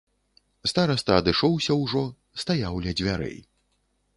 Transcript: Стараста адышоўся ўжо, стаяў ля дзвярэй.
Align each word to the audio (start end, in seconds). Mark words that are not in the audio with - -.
Стараста 0.71 1.11
адышоўся 1.21 1.77
ўжо, 1.83 2.01
стаяў 2.45 2.81
ля 2.87 2.91
дзвярэй. 3.03 3.37